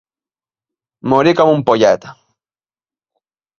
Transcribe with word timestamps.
Morir 1.13 1.35
com 1.41 1.53
un 1.59 1.63
pollet. 1.69 2.09